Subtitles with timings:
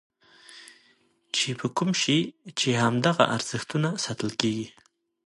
[1.35, 2.19] چې په کوم شي
[2.59, 4.67] چې همدغه ارزښتونه ساتل کېږي.